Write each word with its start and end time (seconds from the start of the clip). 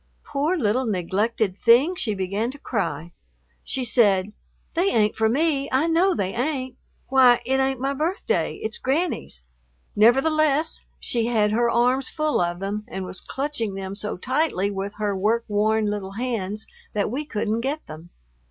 Poor 0.25 0.57
little 0.57 0.87
neglected 0.87 1.55
thing, 1.59 1.93
she 1.95 2.15
began 2.15 2.49
to 2.49 2.57
cry. 2.57 3.11
She 3.63 3.85
said, 3.85 4.33
"They 4.73 4.89
ain't 4.89 5.15
for 5.15 5.29
me, 5.29 5.69
I 5.71 5.85
know 5.85 6.15
they 6.15 6.33
ain't. 6.33 6.75
Why, 7.09 7.39
it 7.45 7.59
ain't 7.59 7.79
my 7.79 7.93
birthday, 7.93 8.55
it's 8.63 8.79
Granny's." 8.79 9.43
Nevertheless, 9.95 10.81
she 10.99 11.27
had 11.27 11.51
her 11.51 11.69
arms 11.69 12.09
full 12.09 12.41
of 12.41 12.57
them 12.59 12.83
and 12.87 13.05
was 13.05 13.21
clutching 13.21 13.75
them 13.75 13.93
so 13.93 14.17
tightly 14.17 14.71
with 14.71 14.95
her 14.95 15.15
work 15.15 15.45
worn 15.47 15.85
little 15.85 16.13
hands 16.13 16.65
that 16.93 17.11
we 17.11 17.23
couldn't 17.23 17.61
get 17.61 17.85
them. 17.85 18.09